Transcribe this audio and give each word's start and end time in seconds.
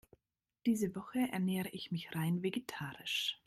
Diese 0.65 0.95
Woche 0.95 1.19
ernähre 1.31 1.69
ich 1.69 1.91
mich 1.91 2.15
rein 2.15 2.41
vegetarisch. 2.41 3.39